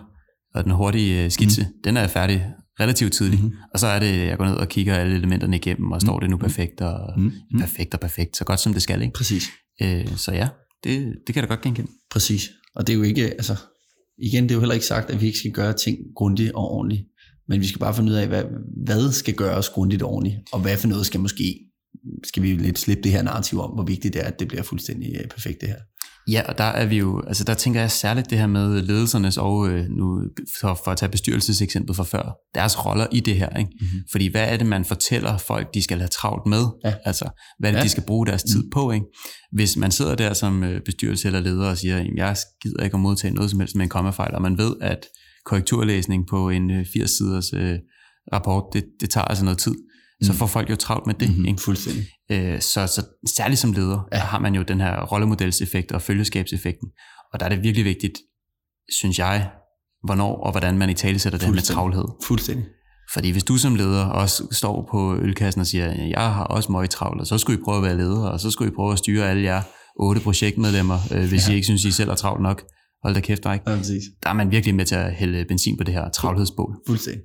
og 0.56 0.64
den 0.64 0.72
hurtige 0.72 1.24
øh, 1.24 1.32
skitse, 1.32 1.62
mm. 1.62 1.82
den 1.84 1.98
er 1.98 2.08
færdig 2.08 2.54
relativt 2.80 3.14
tidligt. 3.14 3.44
Mm-hmm. 3.44 3.58
Og 3.74 3.80
så 3.80 3.88
er 3.88 4.00
det, 4.00 4.28
jeg 4.28 4.38
går 4.38 4.46
ned 4.46 4.56
og 4.56 4.68
kigger 4.68 4.96
alle 4.96 5.16
elementerne 5.16 5.56
igennem, 5.56 5.92
og 5.92 6.02
står 6.02 6.20
det 6.20 6.30
nu 6.30 6.36
mhm. 6.36 6.46
perfekt 6.46 6.82
og 6.82 7.20
mm-hmm. 7.20 7.60
perfekt 7.60 7.94
og 7.94 8.00
perfekt, 8.00 8.38
så 8.38 8.46
godt 8.46 8.60
som 8.60 8.74
det 8.74 8.82
skal, 8.82 9.02
ikke? 9.02 9.14
Præcis. 9.14 9.44
Øh, 9.82 10.18
så 10.18 10.32
ja, 10.32 10.48
det, 10.84 11.16
det 11.28 11.36
kan 11.36 11.42
jeg 11.42 11.50
da 11.50 11.54
godt 11.54 11.62
genkende. 11.62 11.92
Præcis. 12.12 12.50
Og 12.76 12.88
det 12.88 12.94
er 12.94 12.98
jo 12.98 13.04
ikke, 13.04 13.24
altså, 13.24 13.56
igen, 14.18 14.44
det 14.44 14.52
er 14.52 14.56
jo 14.56 14.60
heller 14.60 14.74
ikke 14.74 14.86
sagt, 14.86 15.10
at 15.10 15.22
vi 15.22 15.26
ikke 15.26 15.38
skal 15.38 15.52
gøre 15.52 15.74
ting 15.74 15.98
grundigt 16.16 16.52
og 16.52 16.72
ordentligt. 16.72 17.04
Men 17.48 17.62
vi 17.62 17.68
skal 17.68 17.80
bare 17.80 17.94
finde 17.94 18.12
ud 18.12 18.16
af, 18.16 18.28
hvad, 18.28 18.44
hvad 18.86 19.12
skal 19.12 19.34
gøres 19.34 19.70
grundigt 19.70 20.04
ordentligt, 20.04 20.38
og 20.52 20.60
hvad 20.60 20.78
for 20.78 20.88
noget 20.88 21.06
skal 21.06 21.20
måske, 21.20 21.60
skal 22.24 22.44
vi 22.44 22.54
lidt 22.54 22.80
slippe 22.80 23.04
det 23.04 23.12
her 23.12 23.24
narrativ 23.24 23.60
om, 23.60 23.72
hvor 23.72 23.84
vigtigt 23.84 24.14
det 24.14 24.22
er, 24.22 24.28
at 24.28 24.40
det 24.40 24.48
bliver 24.48 24.64
fuldstændig 24.64 25.16
øh, 25.20 25.28
perfekt 25.28 25.62
det 25.62 25.70
her. 25.70 25.78
Ja, 26.28 26.42
og 26.48 26.58
der 26.58 26.64
er 26.64 26.86
vi 26.86 26.98
jo, 26.98 27.22
altså 27.28 27.44
der 27.44 27.54
tænker 27.54 27.80
jeg 27.80 27.92
særligt 27.92 28.30
det 28.30 28.38
her 28.38 28.48
med 28.48 28.82
ledelsernes 28.82 29.38
og 29.38 29.70
øh, 29.70 29.86
nu 29.90 30.22
for, 30.62 30.80
for 30.84 30.92
at 30.92 30.98
tage 30.98 31.10
bestyrelseseksemplet 31.10 31.96
fra 31.96 32.04
før, 32.04 32.36
deres 32.56 32.86
roller 32.86 33.08
i 33.12 33.20
det 33.20 33.36
her, 33.36 33.50
ikke? 33.58 33.72
Mm-hmm. 33.80 34.00
Fordi 34.12 34.32
hvad 34.32 34.54
er 34.54 34.58
det, 34.58 34.68
man 34.68 34.86
fortæller 34.86 35.38
folk, 35.38 35.74
de 35.74 35.82
skal 35.82 35.98
have 35.98 36.08
travlt 36.08 36.46
med? 36.46 36.66
Ja. 36.86 36.94
Altså, 37.06 37.30
hvad 37.60 37.70
er 37.70 37.74
det, 37.74 37.80
ja. 37.80 37.84
de 37.84 37.90
skal 37.90 38.04
bruge 38.04 38.28
deres 38.28 38.44
tid 38.44 38.64
mm. 38.64 38.70
på, 38.74 38.92
ikke? 38.92 39.06
Hvis 39.52 39.78
man 39.78 39.92
sidder 39.92 40.16
der 40.16 40.34
som 40.34 40.64
øh, 40.64 40.82
bestyrelse 40.86 41.28
eller 41.28 41.40
leder 41.40 41.70
og 41.70 41.78
siger, 41.78 42.06
jeg 42.16 42.36
gider 42.64 42.84
ikke 42.84 42.94
at 42.94 43.00
modtage 43.00 43.34
noget 43.34 43.52
som 43.52 43.60
helst 43.60 43.76
med 43.76 43.84
en 43.84 43.90
kommafejl, 43.90 44.36
og 44.36 44.42
man 44.42 44.58
ved, 44.58 44.76
at 44.82 45.06
korrekturlæsning 45.46 46.28
på 46.28 46.50
en 46.50 46.72
øh, 46.72 46.82
80-siders 46.82 47.54
øh, 47.54 47.80
rapport, 48.34 48.64
det, 48.74 48.86
det 49.02 49.10
tager 49.10 49.26
altså 49.26 49.44
noget 49.44 49.58
tid, 49.58 49.76
så 50.24 50.32
mm. 50.32 50.38
får 50.38 50.48
folk 50.48 50.70
jo 50.70 50.76
travlt 50.76 51.08
med 51.08 51.16
det. 51.16 51.30
Mm-hmm, 51.30 51.46
ikke? 51.46 51.62
Fuldstændig. 51.62 52.06
Øh, 52.32 52.62
så, 52.62 52.88
så 52.88 53.06
særligt 53.38 53.60
som 53.60 53.74
leder, 53.74 54.08
ja. 54.12 54.18
der 54.18 54.24
har 54.24 54.40
man 54.40 54.56
jo 54.56 54.62
den 54.62 54.82
her 54.82 55.06
rollemodelseffekt 55.06 55.92
og 55.92 56.02
følgeskabseffekten. 56.02 56.90
Og 57.34 57.40
der 57.40 57.46
er 57.46 57.50
det 57.50 57.64
virkelig 57.64 57.86
vigtigt, 57.86 58.14
synes 58.90 59.20
jeg, 59.20 59.50
hvornår 60.04 60.44
og 60.46 60.52
hvordan 60.52 60.78
man 60.78 60.90
i 60.90 60.94
tale 60.94 61.20
sætter 61.20 61.40
det 61.40 61.48
her 61.48 61.54
med 61.54 61.62
travlhed. 61.62 62.06
Fuldstændig. 62.28 62.66
Fordi 63.14 63.32
hvis 63.32 63.44
du 63.44 63.58
som 63.58 63.76
leder 63.76 64.06
også 64.06 64.48
står 64.52 64.88
på 64.92 65.16
ølkassen 65.16 65.62
og 65.62 65.68
siger, 65.68 65.92
jeg 66.08 66.34
har 66.34 66.44
også 66.44 66.72
meget 66.72 66.90
travlt, 66.90 67.22
og 67.22 67.28
så 67.28 67.38
skulle 67.38 67.60
I 67.60 67.64
prøve 67.64 67.78
at 67.78 67.84
være 67.84 67.98
leder, 67.98 68.30
og 68.30 68.40
så 68.40 68.52
skulle 68.52 68.72
I 68.72 68.76
prøve 68.76 68.92
at 68.92 68.98
styre 68.98 69.30
alle 69.30 69.44
jer 69.44 69.62
otte 70.00 70.22
projektmedlemmer, 70.22 71.00
øh, 71.12 71.28
hvis 71.30 71.48
ja. 71.48 71.52
I 71.52 71.56
ikke 71.56 71.66
synes, 71.66 71.84
I 71.84 71.92
selv 71.92 72.10
er 72.10 72.16
travlt 72.16 72.42
nok. 72.42 72.64
Hold 73.04 73.16
da 73.16 73.20
kæft, 73.20 73.40
ikke? 73.40 73.72
Ja, 73.72 73.78
der 74.24 74.30
er 74.30 74.34
man 74.34 74.52
virkelig 74.52 74.76
med 74.76 74.86
til 74.86 74.96
at 74.96 75.14
hælde 75.14 75.46
benzin 75.46 75.78
på 75.78 75.84
det 75.84 75.94
her 75.94 76.10
travlhedsbål. 76.10 76.76
Fuldstændig. 76.88 77.24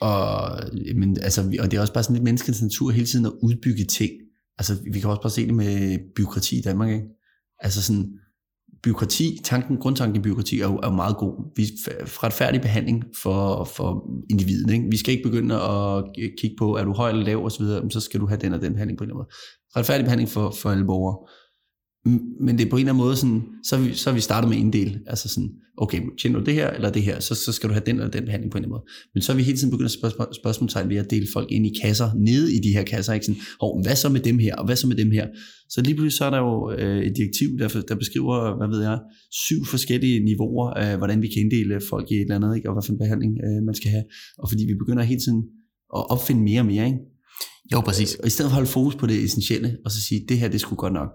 Og, 0.00 0.60
men, 0.96 1.16
altså, 1.22 1.40
og 1.60 1.70
det 1.70 1.76
er 1.76 1.80
også 1.80 1.92
bare 1.92 2.04
sådan 2.04 2.14
lidt 2.14 2.24
menneskets 2.24 2.62
natur 2.62 2.90
hele 2.90 3.06
tiden 3.06 3.26
at 3.26 3.32
udbygge 3.42 3.84
ting. 3.84 4.10
Altså, 4.58 4.76
vi 4.92 5.00
kan 5.00 5.10
også 5.10 5.22
bare 5.22 5.30
se 5.30 5.46
det 5.46 5.54
med 5.54 5.98
byråkrati 6.16 6.58
i 6.58 6.62
Danmark, 6.62 6.90
ikke? 6.90 7.06
Altså 7.60 7.82
sådan, 7.82 8.06
byråkrati, 8.82 9.38
tanken, 9.44 9.76
grundtanken 9.76 10.16
i 10.16 10.22
byråkrati 10.22 10.60
er 10.60 10.68
jo, 10.68 10.76
er 10.76 10.86
jo 10.86 10.94
meget 10.94 11.16
god. 11.16 11.52
Vi 11.56 11.62
retfærdig 12.24 12.60
behandling 12.60 13.04
for, 13.22 13.64
for 13.64 14.10
individet. 14.30 14.70
Ikke? 14.70 14.86
Vi 14.90 14.96
skal 14.96 15.12
ikke 15.14 15.28
begynde 15.28 15.54
at 15.54 16.04
kigge 16.40 16.56
på, 16.58 16.76
er 16.76 16.84
du 16.84 16.92
høj 16.92 17.08
eller 17.10 17.24
lav 17.24 17.44
osv., 17.44 17.64
så, 17.64 17.86
så 17.90 18.00
skal 18.00 18.20
du 18.20 18.26
have 18.26 18.40
den 18.40 18.52
og 18.52 18.60
den 18.60 18.72
behandling 18.72 18.98
på 18.98 19.04
en 19.04 19.10
eller 19.10 19.20
anden 19.20 19.26
måde. 19.74 19.80
Retfærdig 19.80 20.04
behandling 20.04 20.30
for, 20.30 20.50
for 20.50 20.70
alle 20.70 20.84
borgere. 20.84 21.16
Men 22.40 22.58
det 22.58 22.66
er 22.66 22.70
på 22.70 22.76
en 22.76 22.80
eller 22.80 22.92
anden 22.92 23.04
måde 23.04 23.16
sådan, 23.16 23.42
så 23.64 23.76
vi, 23.76 23.94
så 23.94 24.12
vi 24.12 24.20
startet 24.20 24.50
med 24.50 24.58
en 24.58 24.72
del. 24.72 24.98
Altså 25.06 25.28
sådan, 25.28 25.50
okay, 25.78 26.00
tjener 26.20 26.38
du 26.38 26.44
det 26.44 26.54
her 26.54 26.70
eller 26.70 26.90
det 26.90 27.02
her, 27.02 27.20
så, 27.20 27.34
så 27.34 27.52
skal 27.52 27.68
du 27.68 27.74
have 27.74 27.82
den 27.86 27.96
eller 27.96 28.10
den 28.10 28.24
behandling 28.24 28.52
på 28.52 28.58
en 28.58 28.64
eller 28.64 28.76
anden 28.76 28.86
måde. 28.86 29.10
Men 29.14 29.22
så 29.22 29.32
har 29.32 29.36
vi 29.36 29.42
hele 29.42 29.58
tiden 29.58 29.70
begyndt 29.70 29.84
at 29.84 29.98
spørge 29.98 30.34
spørgsmålstegn 30.34 30.88
ved 30.88 30.96
at 30.96 31.10
dele 31.10 31.26
folk 31.32 31.52
ind 31.52 31.66
i 31.66 31.72
kasser, 31.82 32.10
nede 32.14 32.54
i 32.56 32.58
de 32.58 32.72
her 32.76 32.82
kasser. 32.82 33.12
Ikke? 33.12 33.26
Sådan, 33.26 33.40
Hov, 33.60 33.82
hvad 33.82 33.96
så 33.96 34.08
med 34.08 34.20
dem 34.20 34.38
her, 34.38 34.54
og 34.56 34.64
hvad 34.64 34.76
så 34.76 34.86
med 34.86 34.96
dem 34.96 35.10
her? 35.10 35.26
Så 35.68 35.80
lige 35.82 35.94
pludselig 35.94 36.18
så 36.18 36.24
er 36.24 36.30
der 36.30 36.38
jo 36.38 36.72
øh, 36.78 37.02
et 37.06 37.16
direktiv, 37.16 37.48
der, 37.58 37.68
der 37.88 37.94
beskriver, 37.94 38.56
hvad 38.56 38.68
ved 38.68 38.80
jeg, 38.88 38.98
syv 39.46 39.64
forskellige 39.64 40.24
niveauer 40.24 40.70
af, 40.70 40.96
hvordan 40.96 41.22
vi 41.22 41.28
kan 41.28 41.42
inddele 41.42 41.80
folk 41.90 42.10
i 42.10 42.14
et 42.14 42.20
eller 42.20 42.36
andet, 42.36 42.56
ikke? 42.56 42.68
og 42.68 42.74
hvad 42.74 42.82
for 42.86 42.92
en 42.92 42.98
behandling 42.98 43.32
øh, 43.46 43.62
man 43.68 43.74
skal 43.74 43.90
have. 43.90 44.04
Og 44.38 44.50
fordi 44.50 44.62
vi 44.70 44.74
begynder 44.74 45.02
hele 45.02 45.20
tiden 45.20 45.42
at 45.96 46.02
opfinde 46.14 46.42
mere 46.42 46.60
og 46.60 46.66
mere, 46.66 46.86
ikke? 46.86 46.98
Jo, 47.72 47.80
præcis. 47.80 48.14
Og 48.14 48.26
i 48.26 48.30
stedet 48.30 48.48
for 48.48 48.52
at 48.52 48.58
holde 48.60 48.70
fokus 48.70 48.94
på 48.96 49.06
det 49.06 49.24
essentielle, 49.24 49.76
og 49.84 49.90
så 49.90 50.02
sige, 50.02 50.20
det 50.28 50.38
her, 50.38 50.48
det 50.48 50.60
skulle 50.60 50.78
godt 50.78 50.92
nok. 50.92 51.10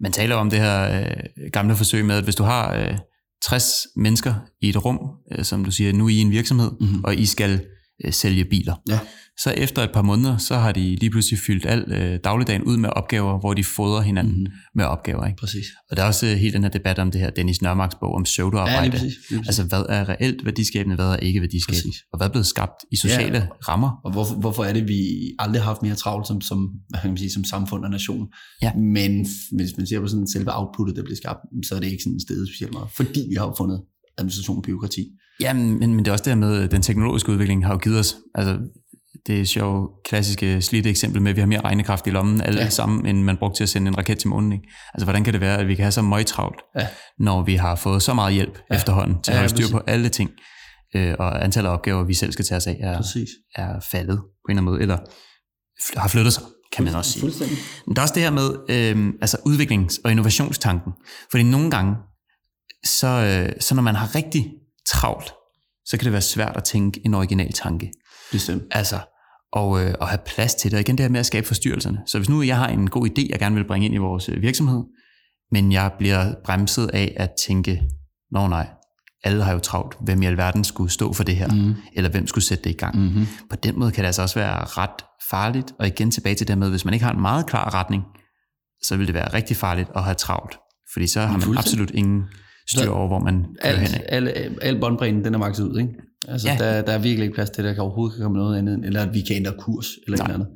Man 0.00 0.12
taler 0.12 0.36
om 0.36 0.50
det 0.50 0.58
her 0.58 1.00
øh, 1.00 1.50
gamle 1.52 1.76
forsøg 1.76 2.04
med, 2.04 2.16
at 2.16 2.24
hvis 2.24 2.34
du 2.34 2.42
har 2.42 2.74
øh, 2.74 2.98
60 3.44 3.86
mennesker 3.96 4.34
i 4.60 4.68
et 4.68 4.84
rum, 4.84 4.98
øh, 5.32 5.44
som 5.44 5.64
du 5.64 5.70
siger, 5.70 5.92
nu 5.92 6.08
I 6.08 6.18
en 6.18 6.30
virksomhed, 6.30 6.70
mm-hmm. 6.80 7.04
og 7.04 7.14
I 7.14 7.26
skal 7.26 7.60
øh, 8.04 8.12
sælge 8.12 8.44
biler. 8.44 8.74
Ja. 8.88 8.98
Så 9.38 9.50
efter 9.50 9.82
et 9.82 9.90
par 9.92 10.02
måneder, 10.02 10.36
så 10.36 10.54
har 10.54 10.72
de 10.72 10.80
lige 10.80 11.10
pludselig 11.10 11.38
fyldt 11.38 11.66
al 11.66 11.84
øh, 11.92 12.18
dagligdagen 12.24 12.62
ud 12.62 12.76
med 12.76 12.88
opgaver, 12.88 13.40
hvor 13.40 13.54
de 13.54 13.64
fodrer 13.64 14.00
hinanden 14.00 14.32
mm-hmm. 14.32 14.52
med 14.74 14.84
opgaver. 14.84 15.26
Ikke? 15.26 15.36
Præcis. 15.40 15.66
Og 15.90 15.96
der 15.96 16.02
er 16.02 16.06
også 16.06 16.26
øh, 16.26 16.32
hele 16.32 16.52
den 16.52 16.62
her 16.62 16.70
debat 16.70 16.98
om 16.98 17.10
det 17.10 17.20
her 17.20 17.30
Dennis 17.30 17.62
Nørmarks 17.62 17.94
bog 17.94 18.14
om 18.14 18.22
pseudoarbejde. 18.22 18.76
Ja, 18.76 18.82
lige 18.82 18.90
præcis, 18.90 19.14
lige 19.30 19.38
præcis. 19.40 19.58
Altså 19.58 19.62
hvad 19.64 19.84
er 19.88 20.08
reelt 20.08 20.44
værdiskabende, 20.44 20.96
hvad 20.96 21.06
er 21.06 21.16
ikke 21.16 21.40
værdiskabende, 21.40 21.82
præcis. 21.88 22.02
og 22.12 22.18
hvad 22.18 22.26
er 22.26 22.30
blevet 22.30 22.46
skabt 22.46 22.84
i 22.92 22.96
sociale 22.96 23.38
ja. 23.38 23.46
rammer. 23.68 23.90
Og 24.04 24.12
hvorfor, 24.12 24.34
hvorfor 24.34 24.64
er 24.64 24.72
det, 24.72 24.88
vi 24.88 25.00
aldrig 25.38 25.62
har 25.62 25.68
haft 25.68 25.82
mere 25.82 25.94
travlt 25.94 26.26
som, 26.26 26.40
som, 26.40 26.70
hvad 26.88 27.00
kan 27.00 27.10
man 27.10 27.18
sige, 27.18 27.32
som 27.32 27.44
samfund 27.44 27.84
og 27.84 27.90
nation. 27.90 28.26
Ja. 28.62 28.74
Men 28.74 29.26
hvis 29.52 29.70
man 29.76 29.86
ser 29.86 30.00
på 30.00 30.08
sådan 30.08 30.28
selve 30.28 30.50
outputtet, 30.58 30.96
der 30.96 31.02
bliver 31.02 31.16
skabt, 31.16 31.40
så 31.68 31.74
er 31.74 31.80
det 31.80 31.86
ikke 31.86 32.02
sådan 32.02 32.16
et 32.16 32.22
sted 32.22 32.46
specielt 32.46 32.72
meget, 32.72 32.88
fordi 32.96 33.20
vi 33.30 33.34
har 33.34 33.54
fundet 33.58 33.82
administration 34.18 34.56
og 34.56 34.62
byråkrati. 34.62 35.04
Ja, 35.40 35.52
men, 35.52 35.78
men 35.78 35.98
det 35.98 36.08
er 36.08 36.12
også 36.12 36.24
det 36.24 36.32
her 36.32 36.38
med, 36.38 36.62
at 36.62 36.70
den 36.70 36.82
teknologiske 36.82 37.32
udvikling 37.32 37.66
har 37.66 37.72
jo 37.72 37.78
givet 37.78 37.98
os, 37.98 38.16
altså 38.34 38.58
det 39.26 39.40
er 39.40 39.44
sjovt 39.44 39.90
klassiske 40.04 40.62
slidte 40.62 40.90
eksempel 40.90 41.22
med, 41.22 41.30
at 41.30 41.36
vi 41.36 41.40
har 41.40 41.46
mere 41.46 41.60
regnekraft 41.60 42.06
i 42.06 42.10
lommen 42.10 42.40
alle 42.40 42.60
ja. 42.60 42.68
sammen, 42.68 43.06
end 43.06 43.22
man 43.22 43.36
brugte 43.36 43.58
til 43.58 43.62
at 43.62 43.68
sende 43.68 43.88
en 43.88 43.98
raket 43.98 44.18
til 44.18 44.28
månen. 44.28 44.52
Ikke? 44.52 44.64
Altså, 44.94 45.04
hvordan 45.04 45.24
kan 45.24 45.32
det 45.32 45.40
være, 45.40 45.58
at 45.58 45.68
vi 45.68 45.74
kan 45.74 45.84
have 45.84 45.92
så 45.92 46.02
meget 46.02 46.26
travlt, 46.26 46.60
ja. 46.78 46.86
når 47.18 47.42
vi 47.42 47.54
har 47.54 47.74
fået 47.74 48.02
så 48.02 48.14
meget 48.14 48.34
hjælp 48.34 48.58
ja. 48.70 48.76
efterhånden 48.76 49.22
til 49.22 49.30
ja, 49.30 49.34
at 49.34 49.40
holde 49.40 49.64
styr 49.64 49.72
på 49.72 49.82
alle 49.86 50.08
ting, 50.08 50.30
øh, 50.96 51.14
og 51.18 51.44
antallet 51.44 51.70
af 51.70 51.74
opgaver, 51.74 52.04
vi 52.04 52.14
selv 52.14 52.32
skal 52.32 52.44
tage 52.44 52.56
os 52.56 52.66
af, 52.66 52.76
er, 52.80 53.02
er 53.54 53.80
faldet 53.90 54.18
på 54.18 54.50
en 54.50 54.50
eller 54.50 54.62
anden 54.62 54.64
måde, 54.64 54.80
eller 54.80 54.98
har 55.96 56.08
flyttet 56.08 56.32
sig, 56.32 56.42
kan 56.72 56.84
man 56.84 56.94
også 56.94 57.12
sige. 57.12 57.32
Men 57.86 57.96
der 57.96 58.02
er 58.02 58.04
også 58.04 58.14
det 58.14 58.22
her 58.22 58.30
med 58.30 58.50
øh, 58.68 59.12
altså 59.20 59.36
udviklings- 59.36 60.00
og 60.04 60.10
innovationstanken. 60.10 60.92
Fordi 61.30 61.42
nogle 61.42 61.70
gange, 61.70 61.94
så, 62.84 63.06
øh, 63.06 63.52
så 63.60 63.74
når 63.74 63.82
man 63.82 63.94
har 63.94 64.14
rigtig 64.14 64.52
travlt, 64.88 65.32
så 65.84 65.96
kan 65.96 66.04
det 66.04 66.12
være 66.12 66.22
svært 66.22 66.56
at 66.56 66.64
tænke 66.64 67.00
en 67.04 67.14
original 67.14 67.52
tanke. 67.52 67.92
Bestemt. 68.32 68.62
Altså, 68.70 68.98
og, 69.52 69.84
øh, 69.84 69.94
og 70.00 70.08
have 70.08 70.20
plads 70.26 70.54
til 70.54 70.70
det. 70.70 70.76
Og 70.76 70.80
igen 70.80 70.98
det 70.98 71.04
her 71.04 71.10
med 71.10 71.20
at 71.20 71.26
skabe 71.26 71.46
forstyrrelserne. 71.46 71.98
Så 72.06 72.18
hvis 72.18 72.28
nu 72.28 72.42
jeg 72.42 72.56
har 72.56 72.68
en 72.68 72.90
god 72.90 73.08
idé, 73.08 73.26
jeg 73.30 73.38
gerne 73.38 73.54
vil 73.54 73.66
bringe 73.66 73.84
ind 73.84 73.94
i 73.94 73.98
vores 73.98 74.28
øh, 74.28 74.42
virksomhed, 74.42 74.84
men 75.52 75.72
jeg 75.72 75.92
bliver 75.98 76.34
bremset 76.44 76.90
af 76.92 77.14
at 77.16 77.30
tænke, 77.46 77.82
nå 78.32 78.48
nej, 78.48 78.68
alle 79.24 79.44
har 79.44 79.52
jo 79.52 79.58
travlt, 79.58 79.96
hvem 80.00 80.22
i 80.22 80.26
alverden 80.26 80.64
skulle 80.64 80.92
stå 80.92 81.12
for 81.12 81.24
det 81.24 81.36
her, 81.36 81.52
mm. 81.52 81.74
eller 81.92 82.10
hvem 82.10 82.26
skulle 82.26 82.44
sætte 82.44 82.64
det 82.64 82.70
i 82.70 82.76
gang. 82.76 82.96
Mm-hmm. 82.98 83.26
På 83.50 83.56
den 83.56 83.78
måde 83.78 83.92
kan 83.92 84.02
det 84.02 84.06
altså 84.06 84.22
også 84.22 84.38
være 84.38 84.64
ret 84.64 85.04
farligt, 85.30 85.72
og 85.78 85.86
igen 85.86 86.10
tilbage 86.10 86.34
til 86.34 86.48
det 86.48 86.58
med, 86.58 86.70
hvis 86.70 86.84
man 86.84 86.94
ikke 86.94 87.04
har 87.04 87.12
en 87.12 87.20
meget 87.20 87.46
klar 87.46 87.74
retning, 87.74 88.02
så 88.82 88.96
vil 88.96 89.06
det 89.06 89.14
være 89.14 89.34
rigtig 89.34 89.56
farligt 89.56 89.90
at 89.96 90.04
have 90.04 90.14
travlt, 90.14 90.58
fordi 90.92 91.06
så 91.06 91.20
har 91.20 91.38
man 91.46 91.58
absolut 91.58 91.90
ingen 91.90 92.22
styr 92.68 92.90
over, 92.90 93.06
hvor 93.06 93.18
man 93.18 93.46
kører 93.62 93.76
hen. 93.76 94.00
Al, 94.08 94.28
al 94.62 94.80
båndbredden, 94.80 95.24
den 95.24 95.34
er 95.34 95.38
makset 95.38 95.64
ud, 95.64 95.78
ikke? 95.78 95.92
Altså, 96.28 96.48
ja. 96.48 96.56
der, 96.58 96.82
der 96.82 96.92
er 96.92 96.98
virkelig 96.98 97.22
ikke 97.22 97.34
plads 97.34 97.50
til, 97.50 97.62
at 97.62 97.76
der 97.76 97.82
overhovedet 97.82 98.16
kan 98.16 98.22
komme 98.22 98.38
noget 98.38 98.58
andet, 98.58 98.84
eller 98.84 99.02
at 99.02 99.14
vi 99.14 99.20
kan 99.20 99.36
ændre 99.36 99.52
kurs, 99.58 99.86
eller 100.06 100.18
noget 100.18 100.34
andet. 100.34 100.48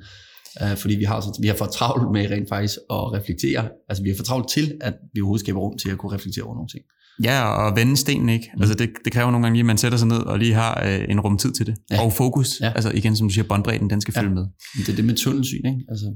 Uh, 0.62 0.76
fordi 0.76 0.94
vi 0.96 1.04
har, 1.04 1.20
så, 1.20 1.38
vi 1.42 1.46
har 1.46 1.54
for 1.54 1.64
travlt 1.64 2.12
med 2.12 2.30
rent 2.30 2.48
faktisk 2.48 2.78
at 2.90 3.12
reflektere. 3.12 3.68
Altså, 3.88 4.02
vi 4.02 4.08
har 4.08 4.16
for 4.16 4.24
travlt 4.24 4.48
til, 4.48 4.72
at 4.80 4.94
vi 5.14 5.20
overhovedet 5.20 5.44
skaber 5.44 5.60
rum 5.60 5.78
til 5.78 5.90
at 5.90 5.98
kunne 5.98 6.12
reflektere 6.12 6.44
over 6.44 6.54
nogle 6.54 6.68
ting. 6.68 6.84
Ja, 7.24 7.44
og 7.44 7.76
vende 7.76 7.96
stenen, 7.96 8.28
ikke? 8.28 8.50
Mm. 8.54 8.62
Altså, 8.62 8.74
det, 8.74 8.90
det 9.04 9.12
kræver 9.12 9.30
nogle 9.30 9.46
gange 9.46 9.60
at 9.60 9.66
man 9.66 9.78
sætter 9.78 9.98
sig 9.98 10.08
ned 10.08 10.18
og 10.18 10.38
lige 10.38 10.54
har 10.54 10.82
øh, 10.86 11.04
en 11.08 11.20
rumtid 11.20 11.52
til 11.52 11.66
det. 11.66 11.76
Ja. 11.90 12.04
Og 12.04 12.12
fokus. 12.12 12.60
Ja. 12.60 12.72
Altså, 12.74 12.90
igen, 12.94 13.16
som 13.16 13.28
du 13.28 13.34
siger, 13.34 13.44
båndbredden, 13.48 13.90
den 13.90 14.00
skal 14.00 14.12
ja. 14.16 14.20
følge 14.20 14.34
med. 14.34 14.46
Det 14.86 14.88
er 14.88 14.96
det 14.96 15.04
med 15.04 15.14
tunnelsyn, 15.14 15.66
ikke? 15.66 15.80
Altså, 15.88 16.06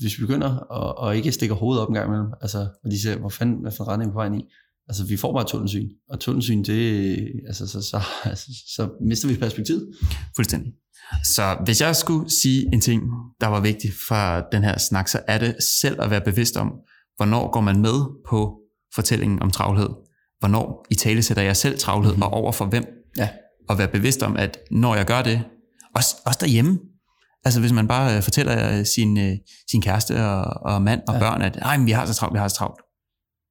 hvis 0.00 0.18
vi 0.18 0.20
begynder 0.26 0.50
at, 0.50 0.98
og 0.98 1.16
ikke 1.16 1.32
stikker 1.32 1.56
hovedet 1.56 1.82
op 1.82 1.88
en 1.88 1.94
gang 1.94 2.06
imellem, 2.06 2.28
altså, 2.42 2.58
og 2.84 2.90
de 2.90 3.00
siger, 3.02 3.16
hvor 3.16 3.28
fanden, 3.28 3.56
hvad 3.62 3.72
for 3.76 3.88
retning 3.88 4.12
på 4.12 4.18
vejen 4.18 4.34
i? 4.34 4.44
Altså, 4.88 5.06
vi 5.06 5.16
får 5.16 5.32
bare 5.32 5.44
tunnelsyn, 5.44 5.88
og 6.08 6.20
tunnelsyn, 6.20 6.62
det, 6.62 7.16
altså, 7.46 7.66
så, 7.66 7.82
så, 7.82 8.00
altså, 8.24 8.46
så 8.74 8.88
mister 9.06 9.28
vi 9.28 9.36
perspektivet. 9.36 9.88
Fuldstændig. 10.36 10.72
Så 11.24 11.56
hvis 11.64 11.80
jeg 11.80 11.96
skulle 11.96 12.30
sige 12.30 12.70
en 12.72 12.80
ting, 12.80 13.02
der 13.40 13.46
var 13.46 13.60
vigtig 13.60 13.92
for 14.08 14.48
den 14.52 14.62
her 14.62 14.78
snak, 14.78 15.08
så 15.08 15.20
er 15.28 15.38
det 15.38 15.56
selv 15.80 16.02
at 16.02 16.10
være 16.10 16.20
bevidst 16.20 16.56
om, 16.56 16.72
hvornår 17.16 17.50
går 17.50 17.60
man 17.60 17.80
med 17.80 18.22
på 18.28 18.58
fortællingen 18.94 19.42
om 19.42 19.50
travlhed. 19.50 19.88
Hvornår 20.38 20.86
i 20.90 20.94
tale 20.94 21.22
sætter 21.22 21.42
jeg 21.42 21.56
selv 21.56 21.78
travlhed, 21.78 22.12
mm-hmm. 22.12 22.22
og 22.22 22.30
over 22.30 22.52
for 22.52 22.64
hvem. 22.64 22.84
Ja. 23.16 23.28
Og 23.68 23.78
være 23.78 23.88
bevidst 23.88 24.22
om, 24.22 24.36
at 24.36 24.58
når 24.70 24.94
jeg 24.94 25.06
gør 25.06 25.22
det, 25.22 25.42
også, 25.94 26.16
også 26.24 26.38
derhjemme, 26.40 26.78
Altså 27.46 27.60
hvis 27.60 27.72
man 27.72 27.88
bare 27.88 28.22
fortæller 28.22 28.84
sin, 28.84 29.38
sin 29.70 29.82
kæreste 29.82 30.26
og, 30.26 30.44
og 30.72 30.82
mand 30.82 31.00
og 31.08 31.14
ja. 31.14 31.20
børn, 31.20 31.42
at 31.42 31.58
Ej, 31.62 31.76
men 31.76 31.86
vi 31.86 31.90
har 31.90 32.06
så 32.06 32.14
travlt, 32.14 32.34
vi 32.34 32.38
har 32.38 32.48
så 32.48 32.56
travlt. 32.56 32.80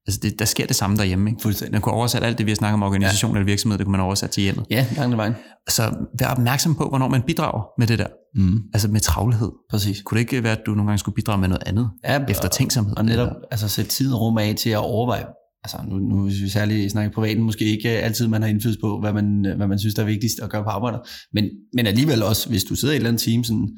Altså 0.07 0.19
det, 0.23 0.39
der 0.39 0.45
sker 0.45 0.65
det 0.65 0.75
samme 0.75 0.97
derhjemme. 0.97 1.29
Ikke? 1.29 1.41
Fuldstændig. 1.41 1.71
Man 1.71 1.81
kunne 1.81 1.93
oversætte 1.93 2.27
alt 2.27 2.37
det, 2.37 2.45
vi 2.45 2.51
har 2.51 2.55
snakket 2.55 2.73
om 2.73 2.83
organisation 2.83 3.31
ja. 3.31 3.37
eller 3.37 3.45
virksomhed, 3.45 3.77
det 3.77 3.85
kunne 3.85 3.91
man 3.91 4.01
oversætte 4.01 4.33
til 4.33 4.43
hjemmet. 4.43 4.65
Ja, 4.69 4.87
langt 4.97 5.17
vejen. 5.17 5.33
Så 5.69 5.95
vær 6.19 6.27
opmærksom 6.27 6.75
på, 6.75 6.89
hvornår 6.89 7.07
man 7.07 7.21
bidrager 7.21 7.63
med 7.79 7.87
det 7.87 7.99
der. 7.99 8.07
Mm. 8.35 8.59
Altså 8.73 8.87
med 8.87 8.99
travlhed. 8.99 9.51
Præcis. 9.69 10.01
Kunne 10.01 10.15
det 10.15 10.21
ikke 10.21 10.43
være, 10.43 10.57
at 10.57 10.61
du 10.65 10.71
nogle 10.71 10.89
gange 10.89 10.99
skulle 10.99 11.15
bidrage 11.15 11.39
med 11.41 11.47
noget 11.47 11.63
andet? 11.65 11.89
Ja, 12.03 12.23
efter 12.29 12.47
tænksomhed. 12.47 12.97
Og 12.97 13.05
netop 13.05 13.31
altså, 13.51 13.67
sætte 13.67 13.91
tid 13.91 14.13
og 14.13 14.21
rum 14.21 14.37
af 14.37 14.55
til 14.55 14.69
at 14.69 14.77
overveje. 14.77 15.25
Altså 15.63 15.77
nu, 15.89 15.95
nu 15.97 16.23
hvis 16.23 16.41
vi 16.41 16.49
særligt 16.49 16.91
snakker 16.91 17.11
privaten, 17.11 17.43
måske 17.43 17.65
ikke 17.65 17.89
altid 17.89 18.27
man 18.27 18.41
har 18.41 18.49
indflydelse 18.49 18.79
på, 18.81 18.99
hvad 18.99 19.13
man, 19.13 19.53
hvad 19.57 19.67
man 19.67 19.79
synes, 19.79 19.95
der 19.95 20.01
er 20.01 20.07
vigtigst 20.07 20.39
at 20.39 20.49
gøre 20.49 20.63
på 20.63 20.69
arbejdet. 20.69 20.99
Men, 21.33 21.45
men 21.73 21.87
alligevel 21.87 22.23
også, 22.23 22.49
hvis 22.49 22.63
du 22.63 22.75
sidder 22.75 22.93
i 22.93 22.95
et 22.95 22.99
eller 22.99 23.09
andet 23.09 23.21
team, 23.21 23.43
sådan, 23.43 23.69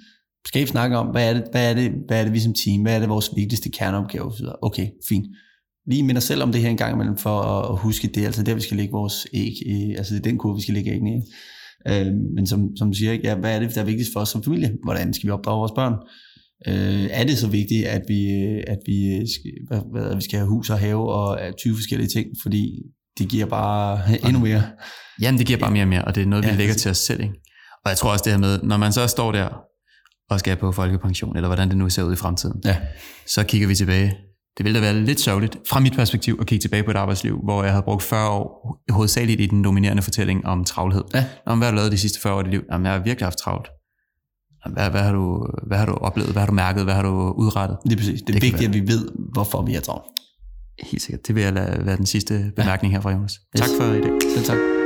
skal 0.48 0.62
vi 0.62 0.68
snakke 0.68 0.98
om, 0.98 1.08
hvad 1.08 1.30
er, 1.30 1.34
det, 1.34 1.44
hvad, 1.52 1.70
er 1.70 1.74
det, 1.74 1.92
hvad 2.08 2.20
er 2.20 2.24
det 2.24 2.34
vi 2.34 2.40
som 2.40 2.54
team, 2.54 2.82
hvad 2.82 2.96
er 2.96 3.00
det 3.00 3.10
vores 3.10 3.30
vigtigste 3.36 3.70
kerneopgave? 3.70 4.32
Okay, 4.62 4.88
fint 5.10 5.26
lige 5.88 6.04
minder 6.04 6.22
selv 6.22 6.44
om 6.44 6.52
det 6.52 6.62
her 6.62 6.70
en 6.70 6.78
gang 6.78 6.94
imellem, 6.94 7.18
for 7.18 7.42
at 7.42 7.80
huske 7.80 8.08
det, 8.08 8.26
altså 8.26 8.44
der 8.44 8.56
vi 8.56 8.62
skal 8.62 8.78
lægge 8.78 8.92
vores 8.92 9.28
æg, 9.34 9.54
altså 9.98 10.14
det 10.14 10.20
er 10.20 10.30
den 10.30 10.38
kurve, 10.38 10.56
vi 10.56 10.62
skal 10.62 10.74
lægge 10.74 10.92
æggene 10.92 11.12
i. 11.12 11.22
Øh, 11.88 12.14
men 12.36 12.48
som, 12.48 12.78
som 12.78 12.92
du 12.92 12.98
siger, 12.98 13.14
ja, 13.24 13.36
hvad 13.36 13.56
er 13.56 13.60
det, 13.60 13.76
der 13.76 13.82
er 13.82 13.86
vigtigst 13.86 14.14
for 14.14 14.20
os 14.20 14.30
som 14.30 14.44
familie? 14.44 14.72
Hvordan 14.84 15.14
skal 15.14 15.28
vi 15.28 15.32
opdrage 15.32 15.58
vores 15.58 15.72
børn? 15.76 15.94
Øh, 16.68 17.10
er 17.12 17.24
det 17.24 17.38
så 17.38 17.48
vigtigt, 17.48 17.86
at 17.86 18.02
vi, 18.08 18.30
at 18.68 18.78
vi, 18.86 19.28
skal, 19.34 19.52
hvad, 19.68 19.82
hvad, 19.92 20.16
vi 20.16 20.22
skal 20.22 20.40
have 20.40 20.50
hus 20.50 20.70
og 20.70 20.80
have 20.80 21.14
og 21.14 21.40
20 21.58 21.76
forskellige 21.76 22.10
ting, 22.10 22.28
fordi 22.42 22.74
det 23.18 23.30
giver 23.30 23.46
bare 23.46 24.02
endnu 24.28 24.40
mere. 24.40 24.64
Jamen, 25.22 25.38
det 25.40 25.48
giver 25.48 25.60
bare 25.60 25.72
mere 25.72 25.84
og 25.84 25.88
mere, 25.88 26.06
og 26.06 26.16
det 26.16 26.24
er 26.24 26.28
noget, 26.28 26.46
vi 26.46 26.50
ja, 26.50 26.56
lægger 26.56 26.74
til 26.74 26.92
os 26.92 26.98
selv. 26.98 27.22
Ikke? 27.22 27.34
Og 27.86 27.90
jeg 27.90 27.98
tror 27.98 28.12
også 28.12 28.24
det 28.24 28.34
her 28.34 28.40
med, 28.40 28.60
når 28.64 28.78
man 28.78 28.94
så 28.94 29.08
står 29.08 29.32
der 29.32 29.50
og 30.30 30.40
skal 30.40 30.56
på 30.56 30.72
folkepension, 30.72 31.36
eller 31.36 31.48
hvordan 31.48 31.70
det 31.70 31.78
nu 31.78 31.90
ser 31.90 32.04
ud 32.04 32.14
i 32.14 32.16
fremtiden, 32.16 32.62
ja. 32.66 32.78
så 33.28 33.44
kigger 33.44 33.68
vi 33.68 33.76
tilbage 33.76 34.16
det 34.58 34.66
ville 34.66 34.80
da 34.80 34.86
være 34.86 34.94
lidt 34.94 35.20
sørgeligt 35.20 35.58
fra 35.70 35.80
mit 35.80 35.94
perspektiv 35.94 36.38
at 36.42 36.48
kigge 36.48 36.64
tilbage 36.64 36.84
på 36.84 36.92
et 36.92 36.98
arbejdsliv, 36.98 37.40
hvor 37.44 37.64
jeg 37.64 37.72
havde 37.72 37.84
brugt 37.84 38.04
40 38.04 38.30
år 38.30 38.78
hovedsageligt 38.90 39.42
i 39.42 39.46
den 39.46 39.64
dominerende 39.64 40.04
fortælling 40.04 40.46
om 40.46 40.64
travlhed. 40.64 41.04
Ja. 41.14 41.26
Nå, 41.46 41.56
hvad 41.56 41.68
har 41.68 41.72
du 41.72 41.76
lavet 41.76 41.92
de 41.92 41.98
sidste 41.98 42.20
40 42.22 42.34
år 42.34 42.40
i 42.40 42.44
dit 42.44 42.52
liv? 42.52 42.64
Jamen, 42.72 42.86
jeg 42.86 42.94
har 42.94 43.00
virkelig 43.00 43.26
haft 43.26 43.38
travlt. 43.38 43.68
Hvad, 44.74 44.90
hvad, 44.90 45.02
har 45.02 45.12
du, 45.14 45.48
hvad 45.68 45.78
har 45.78 45.86
du 45.86 45.94
oplevet? 45.94 46.32
Hvad 46.32 46.42
har 46.42 46.48
du 46.48 46.54
mærket? 46.54 46.84
Hvad 46.84 46.94
har 46.94 47.02
du 47.02 47.34
udrettet? 47.38 47.78
Det 47.84 47.92
er 47.92 47.98
præcis. 47.98 48.22
Det 48.22 48.30
er 48.30 48.34
det 48.34 48.44
vigtigt, 48.44 48.68
at 48.68 48.74
vi 48.74 48.88
ved, 48.88 49.08
hvorfor 49.34 49.62
vi 49.62 49.76
er 49.76 49.82
travlt. 49.82 50.06
Helt 50.84 51.02
sikkert. 51.02 51.28
Det 51.28 51.36
vil 51.36 51.44
jeg 51.44 51.54
lade 51.54 51.86
være 51.86 51.98
den 51.98 52.06
sidste 52.06 52.52
bemærkning 52.56 52.92
ja. 52.92 52.98
her 52.98 53.02
fra 53.02 53.12
Jonas. 53.12 53.32
Yes. 53.32 53.62
Tak 53.62 53.70
for 53.80 53.94
i 53.94 54.02
dag. 54.02 54.12
Selv 54.36 54.46
tak. 54.46 54.77